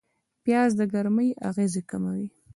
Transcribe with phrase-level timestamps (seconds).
[0.43, 2.27] پیاز د ګرمۍ اغېز کموي